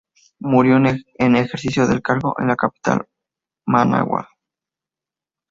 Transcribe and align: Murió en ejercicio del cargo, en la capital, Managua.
Murió 0.39 0.77
en 0.77 1.35
ejercicio 1.35 1.85
del 1.85 2.01
cargo, 2.01 2.33
en 2.39 2.47
la 2.47 2.55
capital, 2.55 3.05
Managua. 3.67 4.29